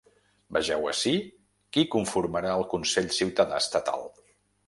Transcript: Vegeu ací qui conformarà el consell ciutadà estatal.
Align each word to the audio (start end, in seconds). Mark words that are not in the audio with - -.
Vegeu 0.55 0.87
ací 0.91 1.11
qui 1.77 1.83
conformarà 1.95 2.55
el 2.61 2.65
consell 2.73 3.13
ciutadà 3.19 3.63
estatal. 3.67 4.09